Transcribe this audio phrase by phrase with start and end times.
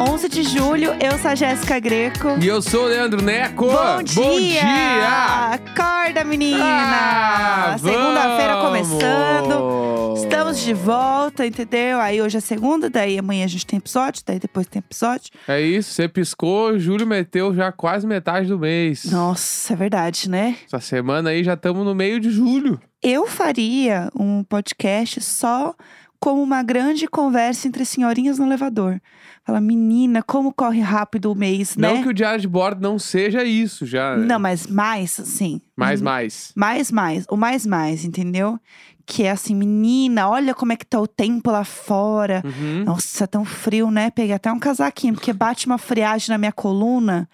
[0.00, 0.90] mais uma segunda-feira, 11 de julho.
[1.00, 2.28] Eu sou a Jéssica Greco.
[2.40, 3.66] E eu sou o Leandro Neco.
[3.66, 4.22] Bom dia!
[4.24, 5.52] Bom dia!
[5.52, 6.64] Acorda, menina!
[6.64, 10.14] Ah, Segunda-feira começando.
[10.16, 12.00] Estamos de volta, entendeu?
[12.00, 15.30] Aí hoje é segunda, daí amanhã a gente tem episódio, daí depois tem episódio.
[15.46, 19.04] É isso, você piscou, Júlio meteu já quase metade do mês.
[19.04, 20.56] Nossa, é verdade, né?
[20.66, 22.80] Essa semana aí já estamos no meio de julho.
[23.02, 25.74] Eu faria um podcast só
[26.20, 29.00] como uma grande conversa entre senhorinhas no elevador.
[29.44, 31.88] Fala, menina, como corre rápido o mês, né?
[31.88, 34.16] Não que o diário de bordo não seja isso já.
[34.16, 35.60] Não, mas mais, sim.
[35.74, 36.04] Mais, Uhum.
[36.04, 36.52] mais.
[36.54, 37.24] Mais, mais.
[37.30, 38.60] O mais, mais, entendeu?
[39.06, 42.42] Que é assim, menina, olha como é que tá o tempo lá fora.
[42.44, 42.84] Uhum.
[42.84, 44.10] Nossa, tão frio, né?
[44.10, 47.28] Peguei até um casaquinho, porque bate uma friagem na minha coluna.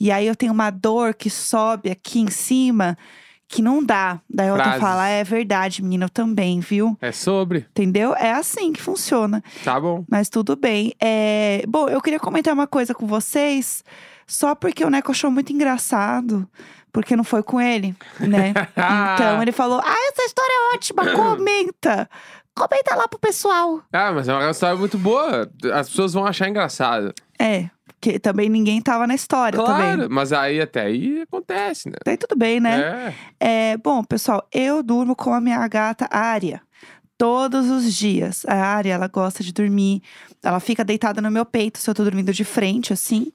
[0.00, 2.96] E aí eu tenho uma dor que sobe aqui em cima,
[3.50, 4.20] que não dá.
[4.30, 4.80] Daí a outra Frases.
[4.80, 6.96] fala, é verdade, menina, eu também, viu?
[7.00, 7.66] É sobre.
[7.70, 8.14] Entendeu?
[8.14, 9.42] É assim que funciona.
[9.64, 10.04] Tá bom.
[10.08, 10.94] Mas tudo bem.
[11.02, 11.64] É...
[11.66, 13.82] Bom, eu queria comentar uma coisa com vocês,
[14.24, 16.48] só porque o Neco achou muito engraçado,
[16.92, 18.54] porque não foi com ele, né?
[19.14, 22.08] então ele falou: Ah, essa história é ótima, comenta!
[22.54, 23.82] Comenta lá pro pessoal.
[23.92, 25.50] Ah, mas é uma história muito boa.
[25.72, 27.12] As pessoas vão achar engraçado.
[27.38, 30.08] É, porque também ninguém tava na história Claro, também.
[30.08, 31.96] mas aí até aí acontece, né?
[32.04, 33.14] Daí tudo bem, né?
[33.38, 33.72] É.
[33.72, 36.62] É, bom, pessoal, eu durmo com a minha gata Ária.
[37.18, 38.46] Todos os dias.
[38.48, 40.00] A Ária, ela gosta de dormir.
[40.42, 43.30] Ela fica deitada no meu peito se eu tô dormindo de frente, assim.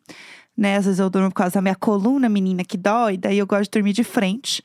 [0.58, 0.78] Né?
[0.78, 3.18] Às vezes eu durmo por causa da minha coluna, menina, que dói.
[3.18, 4.64] Daí eu gosto de dormir de frente.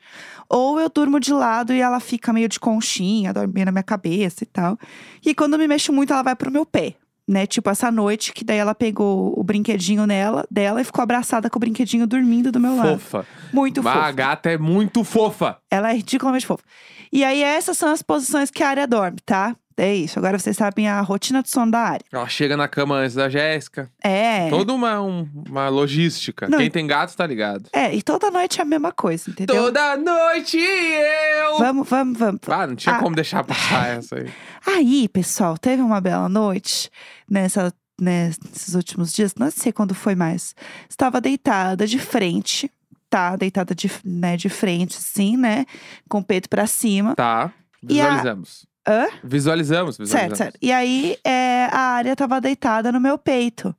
[0.49, 4.43] Ou eu durmo de lado e ela fica meio de conchinha, dorme na minha cabeça
[4.43, 4.75] e tal.
[5.23, 6.95] E quando eu me mexo muito, ela vai pro meu pé.
[7.27, 11.49] Né, tipo essa noite, que daí ela pegou o brinquedinho nela, dela e ficou abraçada
[11.49, 12.99] com o brinquedinho dormindo do meu lado.
[12.99, 13.25] Fofa.
[13.53, 14.13] Muito a fofo.
[14.13, 15.57] gata é muito fofa.
[15.69, 16.63] Ela é ridiculamente fofa.
[17.11, 19.55] E aí, essas são as posições que a área dorme, tá?
[19.77, 20.19] É isso.
[20.19, 22.05] Agora vocês sabem a rotina de sono da área.
[22.11, 23.89] Ela chega na cama antes da Jéssica.
[24.03, 24.49] É.
[24.49, 26.47] Toda uma, um- uma logística.
[26.47, 27.69] Não, Quem tem gato tá ligado.
[27.73, 29.55] É, e toda noite é a mesma coisa, entendeu?
[29.55, 31.57] Toda noite eu.
[31.59, 32.41] Vamos, vamos, vamos.
[32.47, 32.99] Ah, não tinha Ah.
[32.99, 34.29] como deixar passar essa aí.
[34.67, 36.89] Aí, pessoal, teve uma bela noite
[37.29, 40.53] nessa, nesses últimos dias, não sei quando foi mais.
[40.89, 42.69] Estava deitada de frente,
[43.09, 43.35] tá?
[43.35, 45.65] Deitada de, né, de frente, assim, né?
[46.07, 47.15] Com o peito pra cima.
[47.15, 47.51] Tá.
[47.83, 48.65] Visualizamos.
[48.87, 49.07] Hã?
[49.23, 50.37] Visualizamos, visualizamos.
[50.37, 50.57] Certo, certo.
[50.61, 53.75] E aí, é, a área tava deitada no meu peito,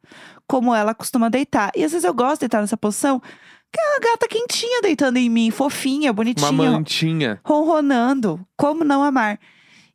[0.46, 1.72] como ela costuma deitar.
[1.76, 5.16] E às vezes eu gosto de deitar nessa posição, que é uma gata quentinha deitando
[5.16, 7.40] em mim, fofinha, Uma bonitinha, mantinha.
[7.44, 8.46] ronronando.
[8.56, 9.40] Como não amar?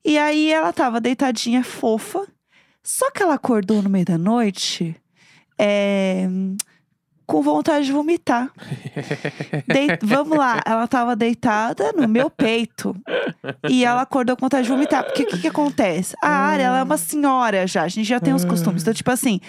[0.03, 2.27] E aí ela tava deitadinha, fofa.
[2.83, 4.95] Só que ela acordou no meio da noite,
[5.59, 6.27] é,
[7.27, 8.49] com vontade de vomitar.
[9.67, 12.95] Dei- Vamos lá, ela tava deitada no meu peito.
[13.69, 15.03] E ela acordou com vontade de vomitar.
[15.03, 16.15] Porque o que, que acontece?
[16.23, 17.83] A área, ela é uma senhora já.
[17.83, 18.81] A gente já tem os costumes.
[18.81, 19.39] Então, tipo assim,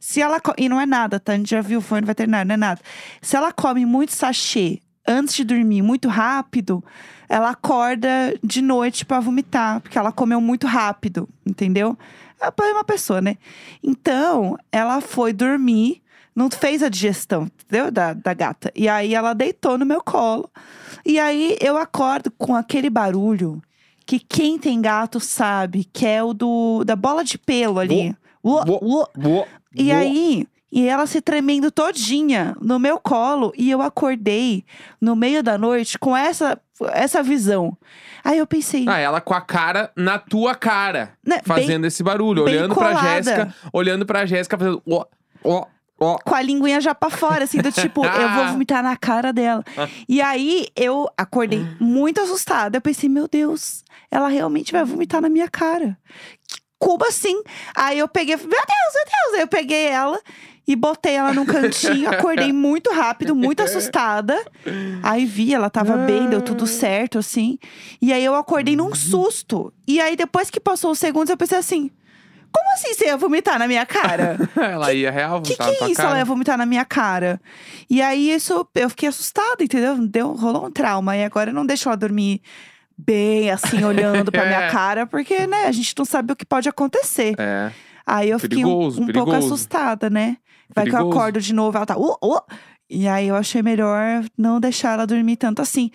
[0.00, 0.40] se ela.
[0.40, 1.32] co- E não é nada, tá?
[1.32, 2.80] A gente já viu, foi no veterinário, não é nada.
[3.22, 6.84] Se ela come muito sachê antes de dormir, muito rápido,
[7.28, 8.08] ela acorda
[8.42, 9.80] de noite pra vomitar.
[9.80, 11.96] Porque ela comeu muito rápido, entendeu?
[12.40, 13.36] É uma pessoa, né?
[13.82, 16.02] Então, ela foi dormir
[16.38, 17.90] não fez a digestão, entendeu?
[17.90, 18.70] Da, da gata.
[18.74, 20.48] E aí ela deitou no meu colo.
[21.04, 23.60] E aí eu acordo com aquele barulho
[24.06, 28.14] que quem tem gato sabe, que é o do, da bola de pelo ali.
[28.42, 29.08] Uô, Uô, uô.
[29.16, 33.52] Boa, E aí, e ela se tremendo todinha no meu colo.
[33.56, 34.64] E eu acordei
[35.00, 36.58] no meio da noite com essa,
[36.92, 37.76] essa visão.
[38.24, 41.12] Aí eu pensei, Ah, ela com a cara na tua cara.
[41.26, 42.44] né, bem- Fazendo esse barulho.
[42.44, 43.10] bem olhando pra colada.
[43.10, 43.54] Jéssica.
[43.72, 44.82] Olhando pra Jéssica, fazendo.
[44.88, 45.04] Ó,
[45.44, 45.66] ó,
[45.98, 46.18] ó.
[46.18, 49.64] com a linguinha já pra fora, assim, do tipo, eu vou vomitar na cara dela.
[50.08, 52.76] E aí eu acordei muito assustada.
[52.76, 55.98] Eu pensei, meu Deus, ela realmente vai vomitar na minha cara.
[56.78, 57.42] Como assim?
[57.74, 58.52] Aí eu peguei, meu Deus,
[58.94, 59.34] meu Deus.
[59.34, 60.20] Aí eu peguei ela
[60.66, 64.38] e botei ela num cantinho, acordei muito rápido, muito assustada.
[65.02, 67.58] Aí vi, ela tava bem, deu tudo certo, assim.
[68.00, 69.72] E aí eu acordei num susto.
[69.88, 71.90] E aí depois que passou os segundos, eu pensei assim.
[72.52, 74.36] Como assim você ia vomitar na minha cara?
[74.56, 75.96] ela ia real, que que vomitar na é isso?
[75.96, 76.08] cara.
[76.10, 77.40] Ela ia vomitar na minha cara.
[77.88, 79.96] E aí, isso, eu fiquei assustada, entendeu?
[80.06, 81.16] Deu, rolou um trauma.
[81.16, 82.40] E agora eu não deixo ela dormir
[82.96, 84.70] bem, assim, olhando pra minha É.
[84.70, 85.06] cara.
[85.06, 87.34] Porque, né, a gente não sabe o que pode acontecer.
[87.38, 87.70] É.
[88.06, 89.54] Aí eu fiquei um, Perigoso, um pouco perigoso.
[89.54, 90.38] assustada, né?
[90.74, 91.18] Vai que eu Perigoso.
[91.18, 91.96] acordo de novo, ela tá...
[91.96, 92.40] Uh, uh.
[92.90, 95.90] E aí eu achei melhor não deixar ela dormir tanto assim.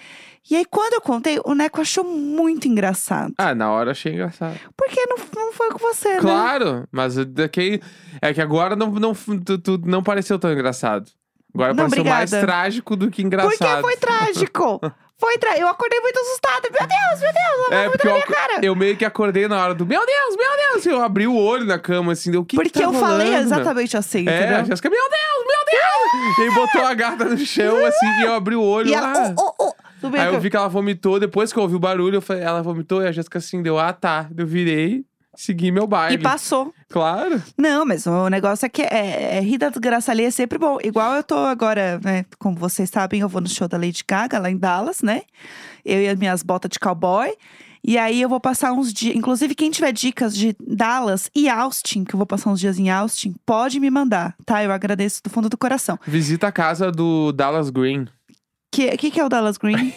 [0.50, 3.34] E aí, quando eu contei, o Neco achou muito engraçado.
[3.38, 4.60] Ah, na hora eu achei engraçado.
[4.76, 6.20] Porque não, não foi com você, né?
[6.20, 7.82] Claro, mas daqui,
[8.22, 11.10] é que agora não, não, tu, tu não pareceu tão engraçado.
[11.54, 12.52] Agora Não, pareceu mais obrigada.
[12.52, 13.58] trágico do que engraçado.
[13.58, 14.82] Porque foi trágico.
[15.24, 15.58] foi entrar.
[15.58, 16.70] Eu acordei muito assustada.
[16.70, 18.66] Meu Deus, meu Deus, ela É, eu, minha cara.
[18.66, 20.86] eu meio que acordei na hora do meu Deus, meu Deus.
[20.86, 23.28] Eu abri o olho na cama, assim, deu o que Porque que tá eu falei
[23.28, 23.58] rolando, meu?
[23.60, 24.64] exatamente assim, É, a?
[24.64, 25.94] Jéssica, meu Deus, meu Deus!
[26.40, 28.90] E aí botou a gata no chão, assim, e eu abri o olho.
[28.90, 28.98] E ah.
[28.98, 29.74] ela, oh, oh,
[30.04, 30.08] oh.
[30.18, 32.62] Aí eu vi que ela vomitou, depois que eu ouvi o barulho, eu falei, ela
[32.62, 34.28] vomitou, e a Jéssica assim, deu, ah, tá.
[34.38, 36.16] Eu virei, segui meu baile.
[36.16, 36.74] E passou.
[36.90, 37.42] Claro.
[37.58, 40.78] Não, mas o negócio é que é, é, rir da desgraça ali é sempre bom.
[40.84, 42.26] Igual eu tô agora, né?
[42.38, 45.24] Como vocês sabem, eu vou no show da Lady Gaga lá em Dallas, né?
[45.84, 47.34] Eu e as minhas botas de cowboy.
[47.86, 49.14] E aí eu vou passar uns dias.
[49.16, 52.90] Inclusive, quem tiver dicas de Dallas e Austin, que eu vou passar uns dias em
[52.90, 54.64] Austin, pode me mandar, tá?
[54.64, 56.00] Eu agradeço do fundo do coração.
[56.08, 58.08] Visita a casa do Dallas Green.
[58.72, 59.94] Que que, que é o Dallas Green?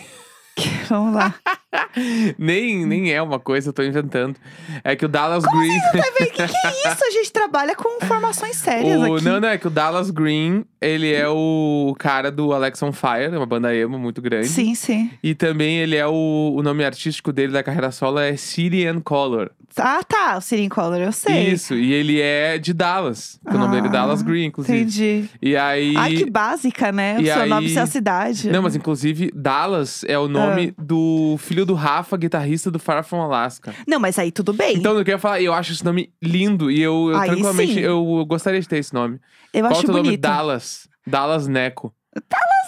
[0.88, 1.34] Vamos lá.
[2.38, 4.36] nem, nem é uma coisa, eu tô inventando.
[4.84, 5.78] É que o Dallas Green.
[5.78, 7.04] O que, que é isso?
[7.04, 9.24] A gente trabalha com informações sérias O, aqui.
[9.24, 13.34] não, não, é que o Dallas Green, ele é o cara do Alex on Fire,
[13.36, 14.48] uma banda emo muito grande.
[14.48, 15.10] Sim, sim.
[15.22, 19.50] E também ele é o, o nome artístico dele da carreira solo é Syrian Color.
[19.78, 20.38] Ah, tá.
[20.38, 21.48] O Sirin Color, eu sei.
[21.50, 23.38] Isso, e ele é de Dallas.
[23.46, 24.78] que o nome dele é Ah, Dallas Green, inclusive.
[24.78, 25.28] Entendi.
[25.42, 25.94] E aí.
[25.94, 27.18] Ai, que básica, né?
[27.18, 28.48] O e seu aí- nome a cidade.
[28.48, 30.82] Não, mas inclusive Dallas é o nome Ah.
[30.82, 33.74] do filho do Rafa, guitarrista do Far From Alaska.
[33.86, 34.76] Não, mas aí tudo bem.
[34.76, 37.80] Então, eu queria falar, eu acho esse nome lindo e eu, eu Aí tranquilamente sim.
[37.80, 39.18] eu gostaria de ter esse nome.
[39.52, 40.04] eu Qual é o acho teu nome?
[40.04, 40.20] bonito.
[40.20, 40.88] Dallas.
[41.06, 41.92] Dallas Neco.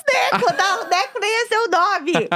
[0.05, 2.29] Deco, Dallas Deco nem é seu nome.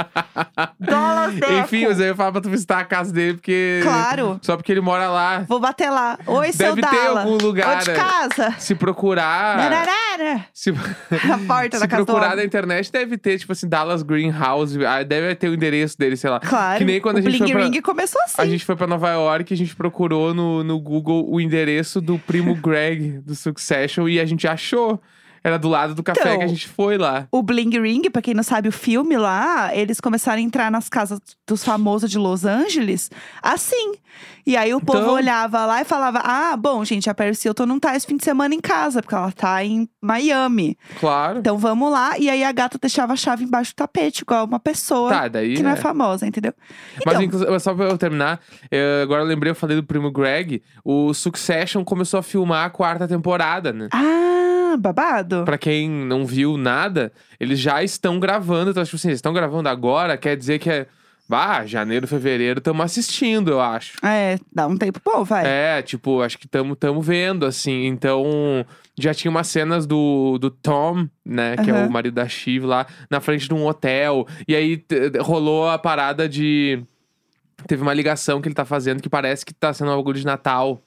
[0.79, 1.53] Dallas Deco.
[1.53, 3.79] Enfim, eu ia falar pra tu visitar a casa dele, porque.
[3.83, 4.39] Claro.
[4.41, 5.39] Só porque ele mora lá.
[5.47, 6.17] Vou bater lá.
[6.25, 7.95] Oi, seu Deve ter algum lugar, de né?
[7.95, 8.51] casa.
[8.59, 9.57] Se procurar.
[9.57, 10.45] Nararara.
[10.53, 10.69] Se,
[11.33, 14.77] A porta se da casa do procurar na internet, deve ter, tipo assim, Dallas Greenhouse.
[14.85, 16.39] ah, Deve ter o endereço dele, sei lá.
[16.39, 16.77] Claro.
[16.79, 18.41] Que nem quando o a gente Bling foi pra- Ring começou assim.
[18.41, 22.17] A gente foi pra Nova York, a gente procurou no, no Google o endereço do
[22.19, 25.01] primo Greg do Succession e a gente achou.
[25.43, 27.27] Era do lado do café Então, que a gente foi lá.
[27.31, 30.87] O Bling Ring, pra quem não sabe, o filme lá, eles começaram a entrar nas
[30.87, 33.11] casas dos famosos de Los Angeles
[33.41, 33.93] assim.
[34.45, 37.65] E aí o povo Então- olhava lá e falava: Ah, bom, gente, a Paris Hilton
[37.65, 40.77] não tá esse fim de semana em casa, porque ela tá em Miami.
[40.99, 41.39] Claro.
[41.39, 42.17] Então vamos lá.
[42.17, 45.55] E aí a gata deixava a chave embaixo do tapete, igual uma pessoa Tá, daí.
[45.55, 45.77] que não é é.
[45.77, 46.53] famosa, entendeu?
[47.05, 50.61] Mas Então, só pra eu terminar, eu- agora eu lembrei, eu falei do primo Greg.
[50.85, 53.87] O Succession começou a filmar a quarta temporada, né?
[53.91, 54.32] Ah,
[54.77, 55.43] babado.
[55.45, 58.71] Pra quem não viu nada, eles já estão gravando.
[58.71, 60.87] Então, tipo assim, eles estão gravando agora, quer dizer que é.
[61.31, 63.97] Ah, janeiro, fevereiro, estamos assistindo, eu acho.
[64.05, 65.43] É, dá um tempo bom, vai.
[65.47, 67.85] É, tipo, acho que estamos tamo vendo, assim.
[67.85, 68.63] Então,
[68.99, 71.55] já tinha umas cenas do, do Tom, né?
[71.57, 71.87] Que é Aham.
[71.87, 74.27] o marido da Shiv lá, na frente de um hotel.
[74.47, 74.83] E aí
[75.21, 76.83] rolou a parada de.
[77.67, 80.83] Teve uma ligação que ele tá fazendo que parece que tá sendo bagulho de Natal.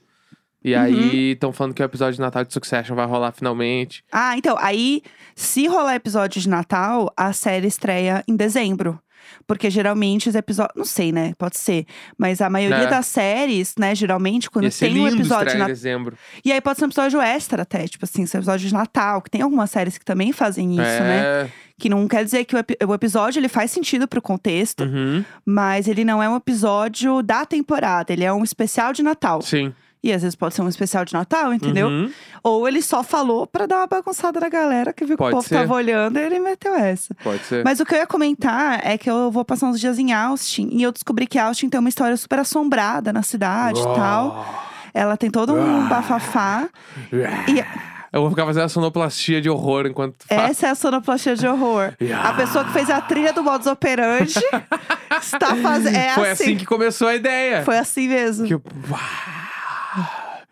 [0.66, 0.80] E Uhum.
[0.82, 4.02] aí estão falando que o episódio de Natal de Succession vai rolar finalmente.
[4.10, 5.00] Ah, então, aí,
[5.36, 8.98] se rolar episódio de Natal, a série estreia em dezembro.
[9.46, 10.74] Porque geralmente os episódios.
[10.76, 11.34] Não sei, né?
[11.36, 11.84] Pode ser.
[12.18, 12.86] Mas a maioria É.
[12.86, 13.92] das séries, né?
[13.94, 15.66] Geralmente, quando ser tem um episódio Natal.
[15.68, 16.16] dezembro.
[16.44, 19.30] E aí pode ser um episódio extra até, tipo assim, esse episódio de Natal, que
[19.30, 21.00] tem algumas séries que também fazem isso, é...
[21.44, 21.50] né?
[21.78, 25.24] Que não quer dizer que o, o episódio ele faz sentido pro contexto, Uhum.
[25.44, 29.42] mas ele não é um episódio da temporada, ele é um especial de Natal.
[29.42, 29.72] Sim.
[30.06, 31.88] E às vezes pode ser um especial de Natal, entendeu?
[31.88, 32.10] Uhum.
[32.44, 35.36] Ou ele só falou pra dar uma bagunçada na galera, que viu que Pode o
[35.38, 35.56] povo ser.
[35.56, 37.12] tava olhando e ele meteu essa.
[37.24, 37.64] Pode ser.
[37.64, 40.68] Mas o que eu ia comentar é que eu vou passar uns dias em Austin
[40.70, 44.64] e eu descobri que Austin tem uma história super assombrada na cidade e tal.
[44.94, 46.68] Ela tem todo um bafafá.
[47.12, 47.64] E
[48.12, 51.92] Eu vou ficar fazendo a sonoplastia de horror enquanto essa é a sonoplastia de horror.
[52.22, 54.40] A pessoa que fez a trilha do modus operandi
[55.20, 55.96] está fazendo.
[55.96, 56.44] É Foi assim.
[56.44, 57.62] assim que começou a ideia.
[57.64, 58.46] Foi assim mesmo.
[58.46, 58.54] Que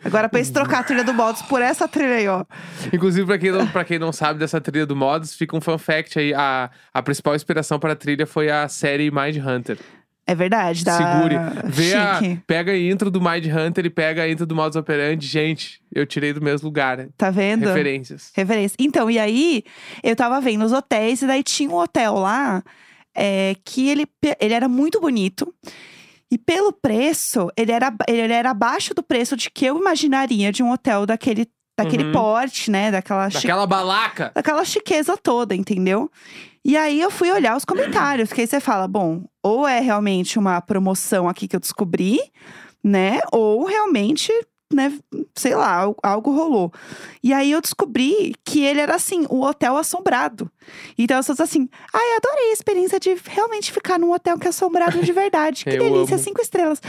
[0.04, 2.44] Agora pensa em trocar a trilha do modus por essa trilha aí, ó.
[2.92, 5.78] Inclusive, pra quem, não, pra quem não sabe dessa trilha do Mods, fica um fun
[5.78, 6.34] fact aí.
[6.34, 9.78] A, a principal inspiração para a trilha foi a série Mind Hunter.
[10.26, 10.96] É verdade, da...
[10.96, 11.37] Segure.
[11.66, 15.26] Vê a, pega a intro do Mind Hunter e pega a intro do Modus Operandi.
[15.26, 17.06] Gente, eu tirei do mesmo lugar.
[17.16, 17.66] Tá vendo?
[17.66, 18.32] Referências.
[18.34, 18.76] Referência.
[18.78, 19.64] Então, e aí,
[20.02, 22.62] eu tava vendo os hotéis, e daí tinha um hotel lá
[23.14, 24.06] é, que ele,
[24.40, 25.54] ele era muito bonito.
[26.34, 30.64] E pelo preço, ele era, ele era abaixo do preço de que eu imaginaria de
[30.64, 31.46] um hotel daquele,
[31.78, 32.10] daquele Uhum.
[32.12, 32.90] porte, né?
[32.90, 34.32] Daquela, chi- Daquela balaca.
[34.34, 36.10] daquela chiqueza toda, entendeu?
[36.64, 40.36] E aí eu fui olhar os comentários, que aí você fala, bom, ou é realmente
[40.36, 42.18] uma promoção aqui que eu descobri,
[42.82, 43.20] né?
[43.30, 44.32] Ou realmente,
[44.75, 44.93] né,
[45.35, 46.73] sei lá, al- algo rolou.
[47.23, 50.50] E aí eu descobri que ele era assim, o hotel assombrado.
[50.99, 54.50] Então as pessoas assim, ai, adorei a experiência de realmente ficar num hotel que é
[54.50, 55.64] assombrado de verdade.
[55.64, 56.25] Que delícia, amo.
[56.25, 56.81] cinco estrelas.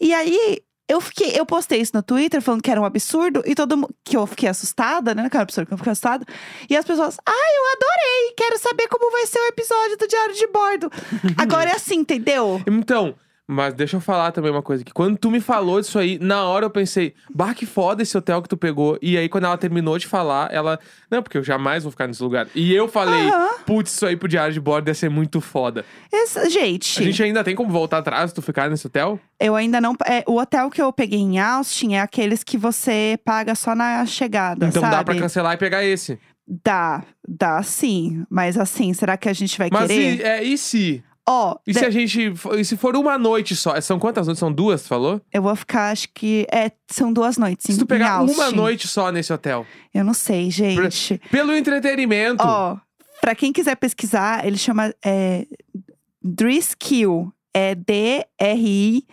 [0.00, 0.58] E aí
[0.88, 3.94] eu fiquei, eu postei isso no Twitter falando que era um absurdo e todo mundo.
[4.04, 5.30] Que eu fiquei assustada, né?
[5.30, 6.24] Que era um absurdo, que eu fiquei assustada.
[6.68, 8.34] E as pessoas, ai, eu adorei!
[8.36, 10.90] Quero saber como vai ser o episódio do Diário de Bordo.
[11.38, 12.60] Agora é assim, entendeu?
[12.66, 13.14] Então,
[13.48, 14.82] mas deixa eu falar também uma coisa.
[14.84, 18.16] Que quando tu me falou disso aí, na hora eu pensei, bah, que foda esse
[18.16, 18.98] hotel que tu pegou.
[19.02, 20.78] E aí, quando ela terminou de falar, ela.
[21.10, 22.46] Não, porque eu jamais vou ficar nesse lugar.
[22.54, 23.48] E eu falei, Aham.
[23.66, 25.84] putz, isso aí pro diário de bordo ia ser muito foda.
[26.12, 29.18] Essa- gente, A gente ainda tem como voltar atrás se tu ficar nesse hotel?
[29.40, 29.94] eu ainda não.
[30.06, 34.06] é, o hotel que eu peguei em Austin é aqueles que você paga só na
[34.06, 34.94] chegada, Então sabe?
[34.96, 36.18] dá pra cancelar e pegar esse.
[36.64, 38.24] Dá, dá sim.
[38.30, 40.16] Mas assim, será que a gente vai Mas querer?
[40.18, 41.02] e, é, e se?
[41.28, 42.34] Ó, E se a gente.
[42.34, 43.80] for- E se for uma noite só?
[43.80, 44.40] São quantas noites?
[44.40, 45.20] São duas, tu falou?
[45.32, 46.46] eu vou ficar, acho que.
[46.52, 47.68] É, são duas noites.
[47.68, 48.56] em- Se tu pegar em uma Austin.
[48.56, 49.64] noite só nesse hotel.
[49.94, 51.20] Eu não sei, gente.
[51.30, 52.42] Pelo entretenimento.
[52.44, 52.76] Ó,
[53.20, 55.46] pra quem quiser pesquisar, ele chama é,
[56.22, 57.32] Driskill.
[57.54, 59.08] É D-R-I-S-K-I-L-L.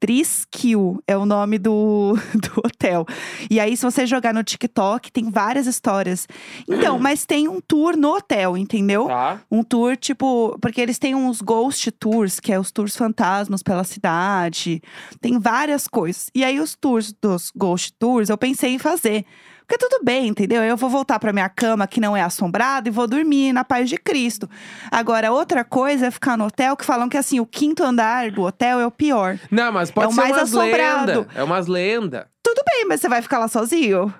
[0.00, 3.04] Driskill é o nome do, do hotel.
[3.50, 6.26] E aí, se você jogar no TikTok, tem várias histórias.
[6.66, 9.06] Então, mas tem um tour no hotel, entendeu?
[9.06, 9.42] Tá.
[9.50, 13.84] Um tour, tipo, porque eles têm uns ghost tours, que é os tours fantasmas pela
[13.84, 14.82] cidade.
[15.20, 16.30] Tem várias coisas.
[16.34, 19.26] E aí, os tours dos ghost tours, eu pensei em fazer.
[19.68, 20.62] Porque tudo bem, entendeu?
[20.64, 23.86] Eu vou voltar pra minha cama que não é assombrada e vou dormir na paz
[23.90, 24.48] de Cristo.
[24.90, 28.40] Agora, outra coisa é ficar no hotel que falam que assim, o quinto andar do
[28.44, 29.38] hotel é o pior.
[29.50, 31.12] Não, mas pode É o ser mais umas assombrado.
[31.20, 31.26] lendas.
[31.36, 32.24] É umas lendas.
[32.42, 34.12] Tudo bem, mas você vai ficar lá sozinho?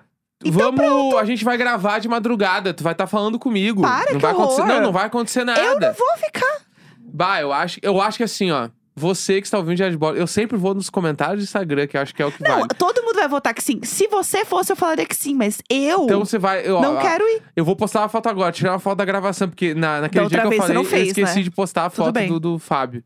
[0.44, 2.74] Então Vamos, a gente vai gravar de madrugada.
[2.74, 3.80] Tu vai estar falando comigo.
[3.80, 4.74] Para, não que vai acontecer, horror.
[4.74, 5.60] não, não vai acontecer nada.
[5.62, 6.58] Eu não vou ficar.
[7.00, 8.68] Bah, eu acho, eu acho que assim, ó.
[8.98, 11.96] Você que está ouvindo Diário de Bordo, eu sempre vou nos comentários do Instagram, que
[11.96, 12.68] eu acho que é o que Não, vale.
[12.76, 13.80] todo mundo vai votar que sim.
[13.82, 16.66] Se você fosse, eu falaria que sim, mas eu Então você vai.
[16.68, 17.42] Eu, não ó, quero ir.
[17.56, 20.28] Eu vou postar uma foto agora, tirar uma foto da gravação, porque na, naquele Da
[20.28, 21.42] dia que eu falei, fez, eu esqueci né?
[21.44, 23.02] de postar a foto do, do Fábio.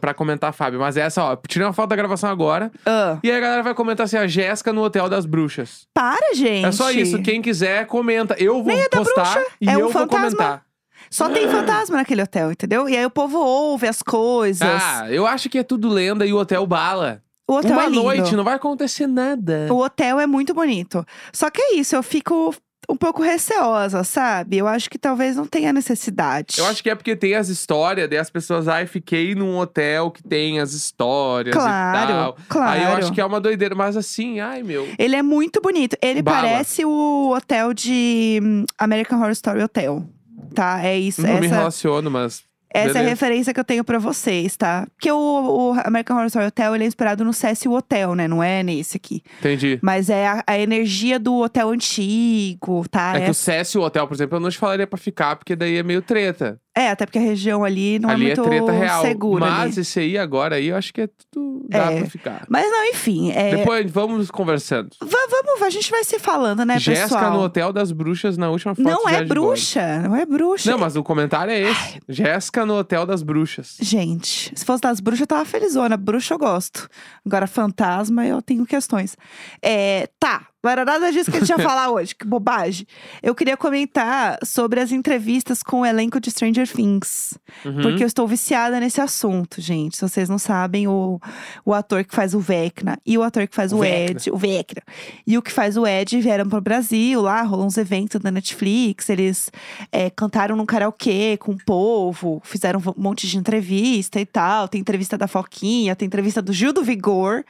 [0.00, 0.80] Pra comentar Fábio.
[0.80, 2.72] Mas essa, ó, tirei uma foto da gravação agora.
[2.84, 5.86] Ah, E aí a galera vai comentar assim: a Jéssica no Hotel das Bruxas.
[5.94, 6.66] para, gente.
[6.66, 7.22] É só isso.
[7.22, 8.34] Quem quiser, comenta.
[8.38, 10.18] Eu vou Nem é postar e é um eu vou fantasma.
[10.30, 10.62] comentar.
[11.10, 12.88] Só tem fantasma naquele hotel, entendeu?
[12.88, 14.62] E aí o povo ouve as coisas.
[14.82, 17.22] Ah, eu acho que é tudo lenda e o hotel bala.
[17.48, 18.02] o hotel Uma é lindo.
[18.02, 19.66] noite, não vai acontecer nada.
[19.70, 21.04] O hotel é muito bonito.
[21.32, 22.54] Só que é isso, eu fico
[22.88, 24.58] um pouco receosa, sabe?
[24.58, 26.56] Eu acho que talvez não tenha necessidade.
[26.58, 30.10] Eu acho que é porque tem as histórias, daí as pessoas, ai, fiquei num hotel
[30.10, 32.36] que tem as histórias e Claro, tal.
[32.48, 32.70] claro.
[32.72, 34.88] Aí eu acho que é uma doideira, mas assim, ai meu.
[34.98, 35.96] Ele é muito bonito.
[36.02, 36.38] Ele Bala.
[36.40, 40.04] parece o hotel de hum, American Horror Story Hotel.
[40.52, 40.84] Tá?
[40.84, 41.22] É isso.
[41.22, 42.42] Não me essa relaciono, mas.
[42.72, 43.10] essa é a beleza.
[43.10, 44.86] referência que eu tenho pra vocês, tá?
[44.96, 48.26] Porque o, o American Horror Story Hotel ele é inspirado no Cecil Hotel, né?
[48.26, 49.22] Não é nesse aqui.
[49.40, 49.78] Entendi.
[49.82, 53.16] Mas é a, a energia do hotel antigo, tá?
[53.16, 55.76] É que o Cécio Hotel, por exemplo, eu não te falaria pra ficar, porque daí
[55.76, 56.58] é meio treta.
[56.74, 59.02] É, até porque a região ali não ali é muito treta real.
[59.02, 59.44] segura.
[59.44, 59.80] Mas ali.
[59.82, 61.66] esse aí agora aí, eu acho que é tudo.
[61.68, 61.98] dá É.
[62.00, 62.46] pra ficar.
[62.48, 63.30] Mas não, enfim.
[63.30, 64.88] É, Depois vamos conversando.
[65.00, 67.32] va- vamos, a gente vai se falando, né, Jéssica pessoal?
[67.34, 70.70] no Hotel das Bruxas na última foto não é bruxa, não é bruxa.
[70.70, 72.00] Não, mas o comentário é esse.
[72.08, 73.76] Jéssica no Hotel das Bruxas.
[73.80, 75.96] Gente, se fosse das bruxas, eu tava felizona.
[75.96, 76.88] Bruxa eu gosto.
[77.24, 79.16] Agora, fantasma, eu tenho questões.
[79.60, 82.86] É, tá, não era nada disso que a gente ia falar hoje, que bobagem.
[83.20, 87.36] Eu queria comentar sobre as entrevistas com o elenco de Stranger Things.
[87.64, 87.82] Uhum.
[87.82, 89.96] Porque eu estou viciada nesse assunto, gente.
[89.96, 91.20] Se vocês não sabem, o,
[91.64, 93.84] o ator que faz o Vecna e o ator que faz o, O.
[93.84, 94.82] Ed, o Vecna,
[95.26, 99.08] e o que faz o Ed vieram pro Brasil, lá rolou uns eventos da Netflix.
[99.08, 99.50] Eles
[99.90, 104.68] é, cantaram num karaokê com o povo, fizeram um monte de entrevista e tal.
[104.68, 107.44] Tem entrevista da Foquinha, tem entrevista do Gil do Vigor,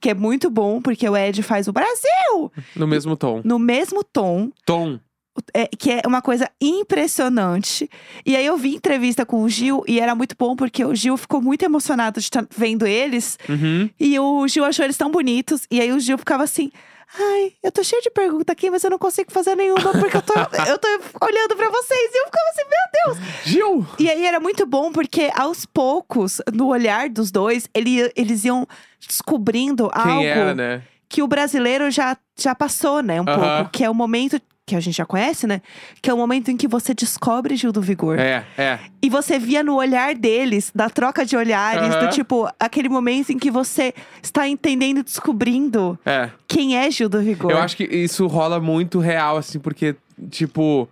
[0.00, 3.40] que é muito bom, porque o Ed faz o Brasil No mesmo tom.
[3.44, 4.98] no mesmo tom Tom.
[5.52, 7.88] é, que é uma coisa impressionante.
[8.24, 11.16] E aí eu vi entrevista com o Gil e era muito bom porque o Gil
[11.16, 13.38] ficou muito emocionado de estar vendo eles.
[13.48, 13.90] Uhum.
[13.98, 15.66] E o Gil achou eles tão bonitos.
[15.70, 16.70] E aí o Gil ficava assim.
[17.16, 20.22] Ai, eu tô cheio de pergunta aqui, mas eu não consigo fazer nenhuma porque eu
[20.22, 20.34] tô,
[20.68, 20.88] eu tô
[21.24, 22.10] olhando pra vocês.
[22.12, 23.44] E eu ficava assim, meu Deus!
[23.44, 23.86] Gil!
[23.98, 28.66] E aí era muito bom porque aos poucos, no olhar dos dois, ele, eles iam
[29.06, 30.82] descobrindo Quem algo era, né?
[31.08, 33.20] Que o brasileiro já, já passou, né?
[33.20, 33.56] Um Aham.
[33.56, 33.70] pouco.
[33.70, 35.60] Que é o momento que a gente já conhece, né?
[36.00, 38.18] Que é o momento em que você descobre Gil do Vigor.
[38.18, 38.78] É, é.
[39.02, 43.38] E você via no olhar deles, da troca de olhares, do tipo, aquele momento em
[43.38, 43.92] que você
[44.22, 46.30] está entendendo e descobrindo É.
[46.48, 47.50] quem é Gil do Vigor.
[47.50, 49.96] Eu acho que isso rola muito real, assim, porque,
[50.30, 50.88] tipo,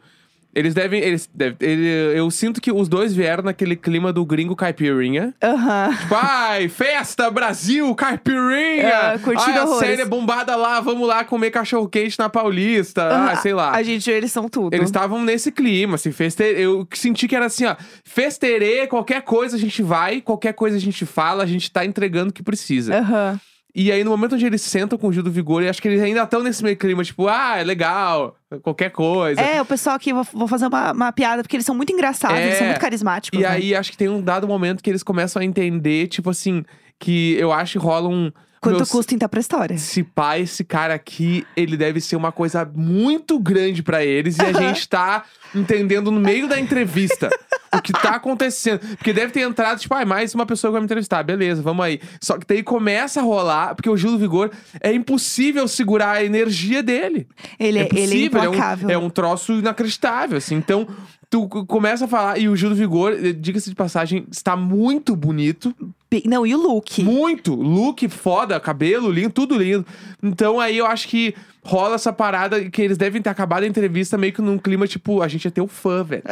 [0.54, 1.00] Eles devem.
[1.00, 5.34] Eles devem ele- eu sinto que os dois vieram naquele clima do gringo caipirinha.
[5.42, 5.96] Aham.
[5.98, 9.12] Tipo, ai, festa, Brasil, caipirinha!
[9.14, 9.88] Ah, curtindo ai, a horrores.
[9.88, 13.02] série é bombada lá, vamos lá comer cachorro-quente na Paulista.
[13.02, 13.36] Ah, Aham.
[13.36, 13.70] sei lá.
[13.72, 14.74] A gente, eles são tudo.
[14.74, 16.42] Eles estavam nesse clima, assim, feste...
[16.42, 20.80] eu senti que era assim, ó, festerê, qualquer coisa a gente vai, qualquer coisa a
[20.80, 22.98] gente fala, a gente tá entregando o que precisa.
[22.98, 23.40] Aham.
[23.74, 25.88] E aí, no momento onde eles sentam com o Gil do Vigor, eu acho que
[25.88, 29.40] eles ainda estão nesse meio clima, tipo, ah, é legal, qualquer coisa.
[29.40, 32.38] É, o pessoal aqui, vou, vou fazer uma, uma piada, porque eles são muito engraçados,
[32.38, 32.70] eles são É.
[32.70, 33.38] muito carismáticos.
[33.38, 33.48] E né?
[33.48, 36.64] aí, acho que tem um dado momento que eles começam a entender, tipo assim,
[36.98, 38.30] que eu acho que rola um.
[38.60, 39.76] Quanto meu, custa entrar pra história?
[39.78, 44.42] Se pá, esse cara aqui, ele deve ser uma coisa muito grande pra eles e
[44.42, 45.24] a gente tá
[45.54, 47.28] entendendo no meio da entrevista
[47.74, 48.80] o que tá acontecendo.
[48.96, 51.84] Porque deve ter entrado, tipo, ah, mais uma pessoa que vai me entrevistar, beleza, vamos
[51.84, 52.00] aí.
[52.20, 56.24] Só que daí começa a rolar, porque o Gil do Vigor é impossível segurar a
[56.24, 57.26] energia dele.
[57.58, 60.54] Ele, é é- ele é é um- é um, troço inacreditável, assim.
[60.56, 60.86] Então,
[61.30, 65.16] tu começa a falar, e o Gil do Vigor, eh, diga-se de passagem, está muito
[65.16, 65.74] bonito.
[66.26, 67.02] Não, e o look?
[67.02, 67.54] Muito.
[67.54, 69.86] Look foda, cabelo lindo, tudo lindo.
[70.22, 74.18] Então aí eu acho que rola essa parada que eles devem ter acabado a entrevista
[74.18, 76.22] meio que num clima tipo, a gente é teu fã, velho.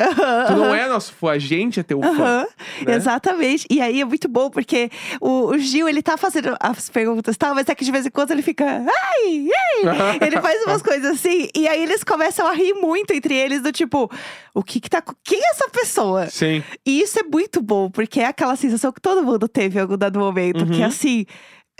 [0.49, 2.09] tu não é nosso fã, a gente é teu fã.
[2.09, 2.47] Aham,
[2.85, 2.95] né?
[2.97, 3.67] Exatamente.
[3.71, 7.39] E aí é muito bom, porque o, o Gil, ele tá fazendo as perguntas e
[7.39, 8.65] tal, mas é que de vez em quando ele fica.
[8.65, 9.49] Ai,
[9.87, 10.19] ai!
[10.27, 13.71] ele faz umas coisas assim, e aí eles começam a rir muito entre eles, do
[13.71, 14.11] tipo,
[14.53, 15.01] o que que tá.
[15.23, 16.27] Quem é essa pessoa?
[16.27, 16.63] Sim.
[16.85, 19.97] E isso é muito bom, porque é aquela sensação que todo mundo teve em algum
[19.97, 20.87] dado momento, que Uhum.
[20.87, 21.25] assim,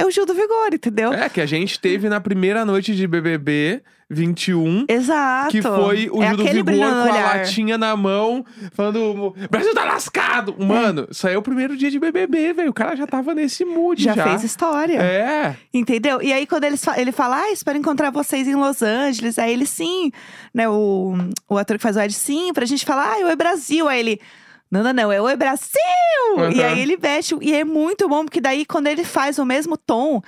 [0.01, 1.13] é o Gil do Vigor, entendeu?
[1.13, 4.87] É, que a gente teve na primeira noite de BBB 21.
[4.89, 5.51] Exato.
[5.51, 7.37] Que foi o é Gil do Vigor com a olhar.
[7.37, 10.57] latinha na mão, falando: Brasil tá lascado!
[10.59, 12.71] Mano, isso aí é o primeiro dia de BBB, velho.
[12.71, 14.03] O cara já tava nesse mood.
[14.03, 15.01] Já, Já, fez história.
[15.01, 15.57] É.
[15.73, 16.21] Entendeu?
[16.21, 19.39] E aí, quando eles ele fala, ah, espero encontrar vocês em Los Angeles.
[19.39, 20.11] Aí ele, sim,
[20.53, 20.69] né?
[20.69, 21.15] O,
[21.49, 23.89] o ator que faz o Ed, sim, pra gente falar, ah, Oi Brasil.
[23.89, 24.21] Aí ele,
[24.71, 25.71] não, não, não, é Oi Brasil!
[26.53, 26.67] E Uhum.
[26.67, 30.23] aí ele mexe, e é muito bom, porque daí, quando ele faz o mesmo tom,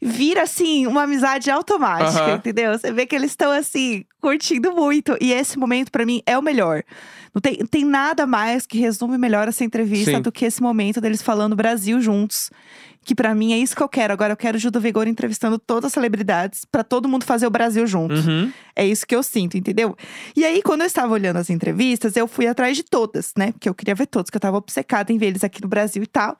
[0.00, 2.36] vira assim, uma amizade automática, Aham.
[2.36, 2.78] entendeu?
[2.78, 5.16] Você vê que eles estão assim, curtindo muito.
[5.20, 6.82] E esse momento, pra mim, é o melhor.
[7.34, 10.22] Não tem, tem nada mais que resume melhor essa entrevista Sim.
[10.22, 12.50] do que esse momento deles falando Brasil juntos.
[13.04, 14.12] Que pra mim é isso que eu quero.
[14.12, 17.46] Agora eu quero o Gil do Vigor entrevistando todas as celebridades pra todo mundo fazer
[17.46, 18.14] o Brasil junto.
[18.14, 18.50] Uhum.
[18.74, 19.96] É isso que eu sinto, entendeu?
[20.34, 23.52] E aí, quando eu estava olhando as entrevistas, eu fui atrás de todas, né?
[23.52, 26.02] Porque eu queria ver todas, que eu tava obcecada em ver eles aqui no Brasil
[26.02, 26.36] e tal.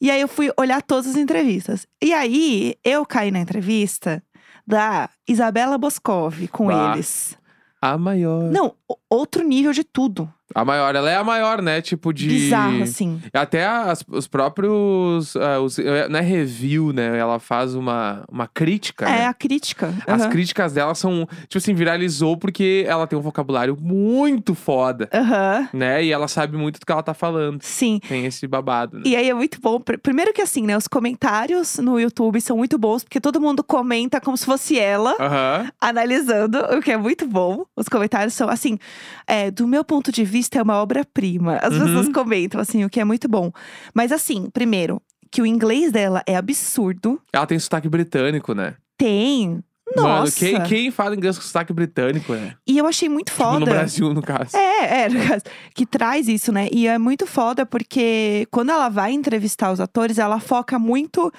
[0.00, 1.86] E aí eu fui olhar todas as entrevistas.
[2.02, 4.22] E aí, eu caí na entrevista
[4.66, 6.92] da Isabela Boscov com Ah.
[6.94, 7.36] eles.
[7.80, 8.42] A maior.
[8.50, 8.74] Não,
[9.10, 10.28] outro nível de tudo.
[10.54, 11.80] A maior, ela é a maior, né?
[11.82, 12.28] Tipo de.
[12.28, 13.20] Bizarro, assim.
[13.34, 15.34] Até as- os próprios.
[15.34, 17.18] ah, os, eh, não é review, né?
[17.18, 19.06] Ela faz uma, uma crítica.
[19.06, 19.26] É né?
[19.26, 19.92] a crítica.
[20.06, 25.68] As críticas dela são, tipo assim, viralizou porque ela tem um vocabulário muito foda, Aham.
[25.72, 26.04] né?
[26.04, 27.60] E ela sabe muito do que ela tá falando.
[27.62, 27.98] Sim.
[28.08, 29.02] Tem esse babado, né?
[29.04, 29.80] E aí é muito bom.
[29.80, 30.76] Pr- Primeiro que assim, né?
[30.76, 35.12] Os comentários no YouTube são muito bons, porque todo mundo comenta como se fosse ela.
[35.18, 35.68] Aham.
[35.80, 37.64] analisando, o que é muito bom.
[37.74, 38.78] Os comentários são assim,
[39.26, 41.56] é, do meu ponto de vista é uma obra-prima.
[41.62, 41.84] As Uhum.
[41.84, 43.50] pessoas comentam assim, o que é muito bom.
[43.94, 47.20] Mas assim, primeiro, que o inglês dela é absurdo.
[47.32, 48.74] Ela tem sotaque britânico, né?
[48.96, 49.62] Tem.
[49.94, 50.08] Nossa.
[50.08, 52.54] Mano, quem, quem fala inglês com sotaque britânico, né?
[52.66, 53.60] E eu achei muito Tipo, foda.
[53.60, 54.56] no Brasil, no caso.
[54.56, 55.42] É, é, no caso,
[55.74, 56.68] que traz isso, né?
[56.72, 61.32] E é muito foda porque quando ela vai entrevistar os atores, ela foca muito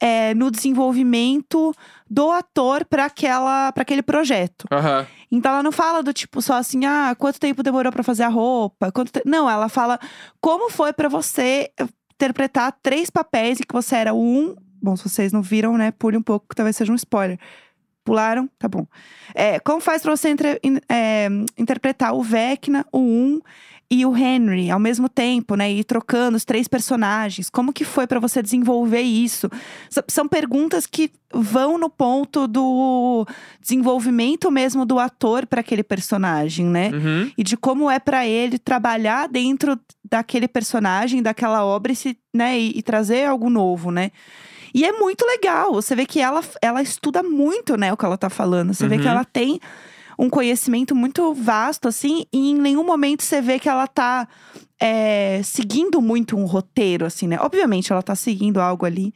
[0.00, 1.74] é, no desenvolvimento
[2.08, 4.66] do ator para aquela para aquele projeto.
[4.70, 5.06] Aham.
[5.30, 8.28] Então ela não fala do tipo só assim, ah, quanto tempo demorou pra fazer a
[8.28, 8.90] roupa?
[8.92, 9.98] Quanto te- Não, ela fala
[10.40, 11.70] como foi pra você
[12.14, 14.54] interpretar três papéis e que você era um.
[14.80, 15.90] Bom, se vocês não viram, né?
[15.90, 17.38] Pule um pouco, que talvez seja um spoiler.
[18.08, 18.48] Pularam?
[18.58, 18.86] Tá bom.
[19.34, 23.40] É, como faz pra você entre- é, interpretar o Vecna, o Um
[23.90, 25.70] e o Henry ao mesmo tempo, né?
[25.70, 27.48] E trocando os três personagens.
[27.50, 29.50] Como que foi pra você desenvolver isso?
[29.90, 33.26] S- São perguntas que vão no ponto do
[33.60, 36.90] desenvolvimento mesmo do ator para aquele personagem, né?
[36.92, 37.30] Uhum.
[37.36, 39.78] E de como é pra ele trabalhar dentro
[40.10, 44.10] daquele personagem, daquela obra e, se, né, e, e trazer algo novo, né?
[44.74, 45.72] E é muito legal.
[45.74, 48.72] Você vê que ela, ela estuda muito, né, o que ela tá falando.
[48.74, 49.10] Você vê que Uhum.
[49.10, 49.60] ela tem
[50.18, 54.26] um conhecimento muito vasto, assim, e em nenhum momento você vê que ela tá
[54.80, 57.36] é, seguindo muito um roteiro, assim, né?
[57.40, 59.12] Obviamente ela tá seguindo algo ali.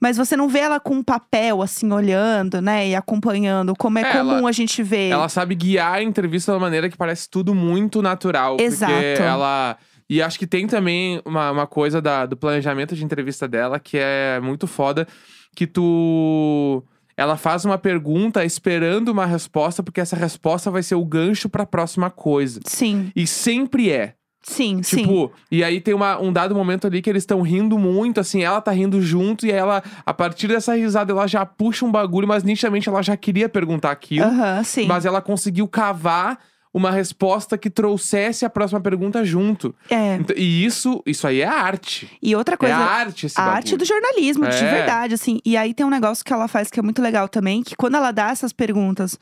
[0.00, 2.88] Mas você não vê ela com um papel, assim, olhando, né?
[2.88, 5.10] E acompanhando, como é, É, comum ela- a gente ver.
[5.10, 8.56] Ela sabe guiar a entrevista de uma maneira que parece tudo muito natural.
[8.60, 8.92] Exato.
[8.92, 9.76] Porque ela.
[10.10, 13.96] E acho que tem também uma, uma coisa da- do planejamento de entrevista dela que
[13.96, 15.06] é muito foda.
[15.54, 16.82] Que tu.
[17.16, 21.66] ela faz uma pergunta esperando uma resposta, porque essa resposta vai ser o gancho pra
[21.66, 22.60] próxima coisa.
[22.64, 24.14] Sim, E sempre é.
[24.42, 24.98] sim, sim.
[25.02, 28.42] Tipo, e aí tem uma- um dado momento ali que eles estão rindo muito, assim,
[28.42, 31.90] ela tá rindo junto, e aí ela, a partir dessa risada, ela já puxa um
[31.92, 34.24] bagulho, mas nitidamente ela já queria perguntar aquilo.
[34.26, 34.86] Aham, sim.
[34.86, 36.38] Mas ela conseguiu cavar
[36.72, 39.74] uma resposta que trouxesse a próxima pergunta junto.
[39.90, 40.14] É.
[40.16, 42.08] Então, e isso, isso aí é arte.
[42.22, 42.74] E outra coisa.
[42.74, 43.56] é a arte esse A bagulho.
[43.56, 44.70] arte do jornalismo, de É.
[44.70, 45.40] verdade, assim.
[45.44, 47.96] E aí tem um negócio que ela faz que é muito legal também, que quando
[47.96, 49.18] ela dá essas perguntas,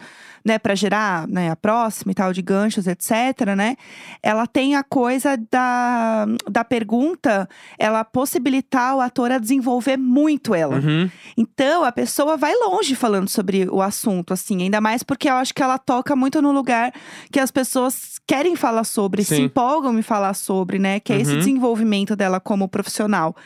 [0.49, 3.77] né, pra gerar, né, a próxima e tal, de ganchos, etc, né,
[4.23, 10.77] ela tem a coisa da, da pergunta, ela possibilitar o ator a desenvolver muito ela.
[10.79, 11.11] Uhum.
[11.37, 14.63] Então, a pessoa vai longe falando sobre o assunto, assim.
[14.63, 16.93] Ainda mais porque eu acho que ela toca muito no lugar
[17.31, 19.43] que as pessoas querem falar sobre, se Sim.
[19.45, 20.99] empolgam em falar sobre, né?
[20.99, 21.39] Que é esse Uhum.
[21.39, 23.37] desenvolvimento dela como profissional.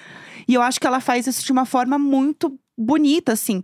[0.46, 3.62] E eu acho que ela faz isso de uma forma muito bonita, assim.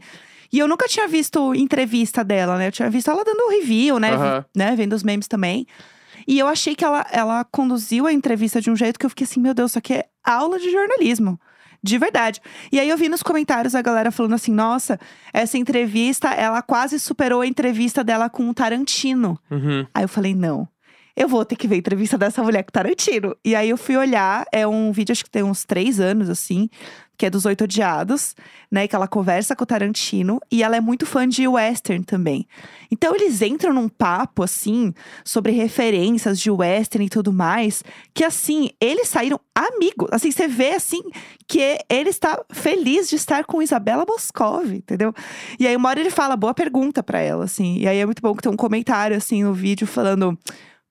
[0.52, 2.68] E eu nunca tinha visto entrevista dela, né?
[2.68, 4.14] Eu tinha visto ela dando review, né?
[4.14, 4.44] Aham.
[4.56, 4.74] né?
[4.76, 5.66] Vendo os memes também.
[6.26, 9.24] E eu achei que ela, ela conduziu a entrevista de um jeito que eu fiquei
[9.24, 11.40] assim, meu Deus, isso aqui é aula de jornalismo.
[11.82, 12.40] De verdade.
[12.72, 14.98] E aí eu vi nos comentários a galera falando assim: nossa,
[15.32, 19.38] essa entrevista, ela quase superou a entrevista dela com o Tarantino.
[19.50, 19.86] Uhum.
[19.94, 20.68] Aí eu falei, não.
[21.18, 23.34] Eu vou ter que ver a entrevista dessa mulher com Tarantino.
[23.44, 26.70] E aí eu fui olhar, é um vídeo, acho que tem uns três anos, assim,
[27.16, 28.36] que é dos Oito Odiados,
[28.70, 28.86] né?
[28.86, 32.46] Que ela conversa com o Tarantino e ela é muito fã de western também.
[32.88, 37.82] Então eles entram num papo, assim, sobre referências de western e tudo mais,
[38.14, 40.08] que assim, eles saíram amigos.
[40.12, 41.02] Assim, você vê assim
[41.48, 45.12] que ele está feliz de estar com Isabela Boscov, entendeu?
[45.58, 47.76] E aí, uma hora ele fala, boa pergunta pra ela, assim.
[47.78, 50.38] E aí é muito bom que tem um comentário, assim, no vídeo falando.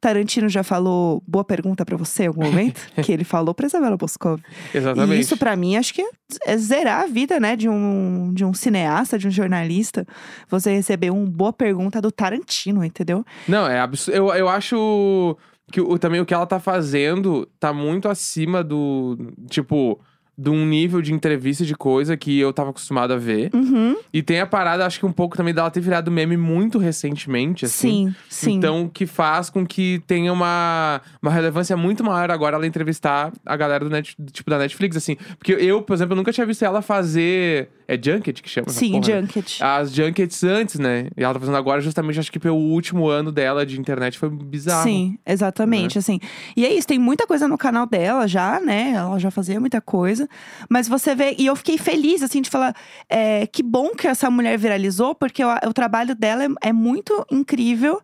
[0.07, 2.79] Tarantino já falou boa pergunta pra você em algum momento?
[3.03, 4.41] que ele falou pra Isabela Boscov.
[4.73, 5.17] Exatamente.
[5.17, 6.01] E isso, pra mim, acho que
[6.45, 10.07] é zerar a vida, né, de um, de um cineasta, de um jornalista.
[10.49, 13.25] Você receber uma boa pergunta do Tarantino, entendeu?
[13.47, 14.15] Não, é absurdo.
[14.15, 15.37] Eu, eu acho
[15.73, 19.17] que o, também o que ela tá fazendo tá muito acima do.
[19.49, 19.99] Tipo.
[20.37, 23.49] De um nível de entrevista de coisa que eu tava acostumado a ver.
[23.53, 23.97] Uhum.
[24.13, 27.65] E tem a parada, acho que um pouco também dela ter virado meme muito recentemente,
[27.65, 28.09] assim.
[28.09, 28.53] Sim, sim.
[28.53, 33.55] Então, que faz com que tenha uma, uma relevância muito maior agora ela entrevistar a
[33.55, 35.17] galera do net, tipo, da Netflix, assim.
[35.39, 37.69] Porque eu, por exemplo, nunca tinha visto ela fazer.
[37.87, 38.69] É Junket que chama?
[38.69, 39.21] sim, porra, né?
[39.21, 39.63] Junket.
[39.63, 41.07] As Junkets antes, né?
[41.15, 44.29] E ela tá fazendo agora, justamente, acho que pelo último ano dela de internet foi
[44.29, 44.83] bizarro.
[44.83, 46.19] Sim, exatamente, assim.
[46.55, 48.91] E é isso, tem muita coisa no canal dela já, né?
[48.95, 50.27] Ela já fazia muita coisa.
[50.69, 52.75] Mas você vê, e eu fiquei feliz, assim, de falar
[53.09, 57.25] é, que bom que essa mulher viralizou, porque o, o trabalho dela é, é muito
[57.31, 58.01] incrível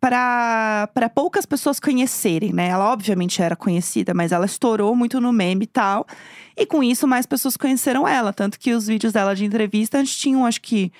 [0.00, 2.68] para poucas pessoas conhecerem, né?
[2.68, 6.06] Ela obviamente era conhecida, mas ela estourou muito no meme e tal.
[6.56, 8.32] E com isso, mais pessoas conheceram ela.
[8.32, 10.92] Tanto que os vídeos dela de entrevista antes tinham, acho que.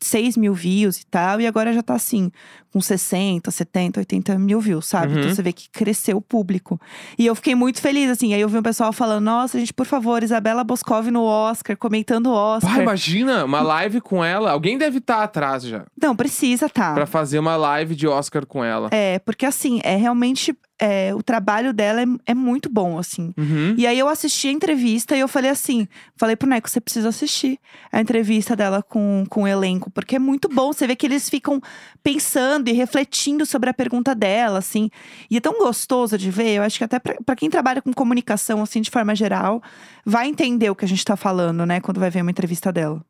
[0.00, 2.30] 6 mil views e tal, e agora já tá assim,
[2.74, 5.12] com 60, 70, 80 mil views, sabe?
[5.12, 5.20] Uhum.
[5.20, 6.80] Então você vê que cresceu o público.
[7.16, 8.34] E eu fiquei muito feliz, assim.
[8.34, 12.26] Aí eu vi um pessoal falando: nossa, gente, por favor, Isabela Boscov no Oscar, comentando
[12.26, 12.74] o Oscar.
[12.74, 14.50] Pá, imagina, uma live com ela.
[14.50, 15.84] Alguém deve estar atrás já.
[16.02, 16.94] Não, precisa, tá.
[16.94, 18.88] Pra fazer uma live de Oscar com ela.
[18.90, 20.52] É, porque assim, é realmente.
[20.76, 23.32] é, o trabalho dela é, é muito bom, assim.
[23.38, 23.76] Uhum.
[23.78, 27.08] E aí eu assisti a entrevista e eu falei assim: falei pro Neco, você precisa
[27.08, 27.60] assistir
[27.92, 30.72] a entrevista dela com, com o elenco, porque é muito bom.
[30.72, 31.60] Você vê que eles ficam
[32.02, 34.90] pensando e refletindo sobre a pergunta dela, assim.
[35.30, 36.56] E é tão gostoso de ver.
[36.56, 39.62] Eu acho que até pra, pra quem trabalha com comunicação, assim, de forma geral,
[40.04, 43.04] vai entender o que a gente tá falando, né, quando vai ver uma entrevista dela.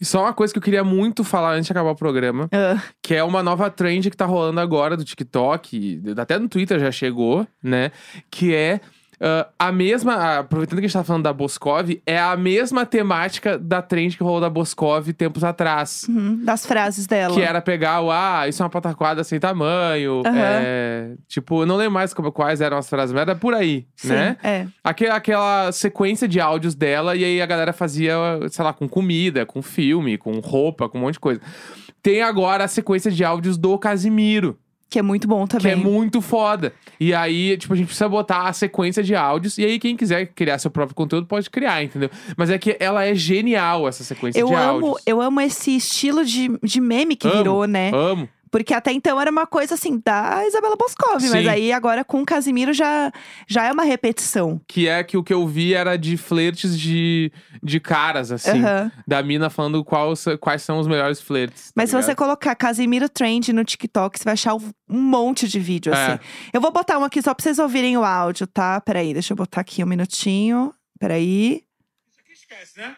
[0.00, 2.80] E só uma coisa que eu queria muito falar antes de acabar o programa, Ah,
[3.02, 6.90] que é uma nova trend que tá rolando agora do TikTok, até no Twitter já
[6.90, 7.92] chegou, né?
[8.30, 8.80] Que é
[9.20, 10.14] ah, a mesma.
[10.14, 14.16] ah, aproveitando que a gente tá falando da Boscov, é a mesma temática da trend
[14.16, 16.06] que rolou da Boscov tempos atrás.
[16.08, 17.34] uhum, das frases dela.
[17.34, 20.22] Que era pegar o, ah, isso é uma pataquada sem tamanho.
[20.24, 20.34] Aham.
[20.34, 23.86] é, tipo, eu não lembro mais como, quais eram as frases, mas era por aí,
[23.94, 24.36] Sim, né?
[24.42, 24.66] É.
[24.82, 28.14] Aquela, aquela sequência de áudios dela, e aí a galera fazia,
[28.48, 31.40] sei lá, com comida, com filme, com roupa, com um monte de coisa.
[32.02, 34.58] Tem agora a sequência de áudios do Casimiro,
[34.90, 35.72] Que é muito bom que também.
[35.72, 36.72] é muito foda.
[36.98, 40.26] E aí, tipo, a gente precisa botar a sequência de áudios, e aí quem quiser
[40.34, 42.10] criar seu próprio conteúdo pode criar, entendeu?
[42.36, 45.02] Mas é que ela é genial, essa sequência Eu de amo, áudios.
[45.06, 47.92] eu amo esse estilo de, de meme que Amo, virou, né?
[47.94, 48.28] Amo.
[48.50, 52.26] Porque até então era uma coisa assim da Isabela Boscov, mas aí agora com o
[52.26, 53.12] Casimiro já,
[53.46, 54.60] já é uma repetição.
[54.66, 57.30] Que é que o que eu vi era de flertes de,
[57.62, 58.60] de caras, assim.
[59.06, 61.66] Da mina falando qual, quais são os melhores flertes.
[61.66, 65.60] tá Mas se você colocar Casimiro Trend no TikTok, você vai achar um monte de
[65.60, 66.06] vídeo, É.
[66.06, 66.18] assim.
[66.52, 68.80] Eu vou botar um aqui só pra vocês ouvirem o áudio, tá?
[68.80, 70.74] Peraí, deixa eu botar aqui um minutinho.
[70.98, 71.62] Peraí.
[72.10, 72.96] Isso aqui esquece, né?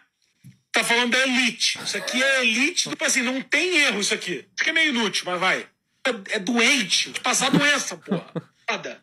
[0.72, 1.78] Tá falando da elite.
[1.85, 2.88] Isso aqui é elite.
[2.88, 4.32] Tipo assim, não tem erro isso aqui.
[4.32, 5.68] Isso aqui é meio inútil, mas vai.
[6.04, 7.11] É, é doente.
[7.11, 8.26] De passar doença, porra.
[8.68, 9.02] Foda.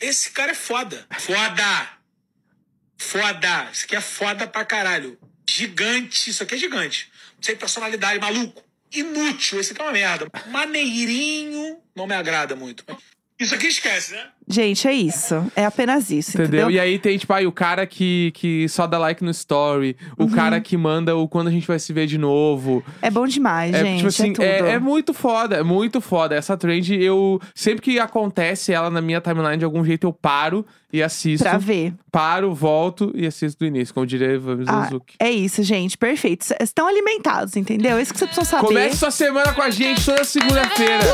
[0.00, 1.06] Esse cara é foda.
[1.18, 1.88] Foda.
[2.96, 3.68] Foda.
[3.72, 5.18] Isso aqui é foda pra caralho.
[5.48, 6.30] Gigante.
[6.30, 7.12] Isso aqui é gigante.
[7.42, 8.64] Sem personalidade, maluco.
[8.90, 9.60] Inútil.
[9.60, 10.26] Esse aqui é uma merda.
[10.46, 11.82] Maneirinho.
[11.94, 12.84] Não me agrada muito.
[13.38, 14.30] Isso aqui esquece, né?
[14.46, 15.34] Gente, é isso.
[15.56, 16.68] É apenas isso, Entendeu?
[16.68, 16.70] entendeu?
[16.70, 20.24] E aí tem, tipo, aí o cara que, que só dá like no story, o
[20.24, 20.28] Uhum.
[20.30, 22.84] cara que manda o quando a gente vai se ver de novo.
[23.00, 23.96] É bom demais, É, gente.
[23.96, 26.34] tipo assim, é, é, é muito foda, é muito foda.
[26.34, 27.40] Essa trend, eu.
[27.54, 31.42] Sempre que acontece ela na minha timeline, de algum jeito eu paro e assisto.
[31.44, 31.92] Pra ver.
[32.12, 35.98] Paro, volto e assisto do início, como diria Vamos Ah, é isso, gente.
[35.98, 36.46] Perfeito.
[36.60, 37.96] Estão alimentados, entendeu?
[37.96, 38.66] É isso que você precisa saber.
[38.66, 41.04] Comece sua semana com a gente toda segunda-feira,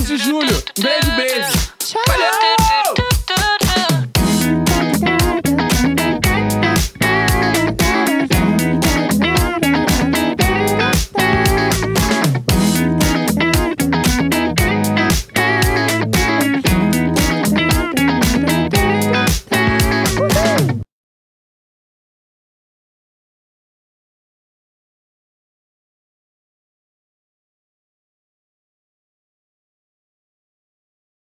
[0.00, 0.56] 11 de julho.
[0.78, 1.77] Um grande beijo.
[1.88, 3.17] Ciao.